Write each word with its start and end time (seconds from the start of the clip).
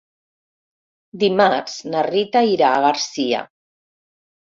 Dimarts 1.25 1.77
na 1.91 2.03
Rita 2.09 2.45
irà 2.57 2.73
a 2.73 2.83
Garcia. 2.89 3.47